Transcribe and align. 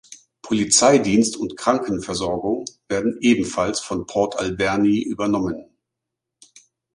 Polizeidienst 0.41 1.37
und 1.37 1.57
Krankenversorgung 1.57 2.65
werden 2.87 3.19
ebenfalls 3.21 3.81
von 3.81 4.07
Port 4.07 4.35
Alberni 4.39 5.03
übernommen. 5.03 5.69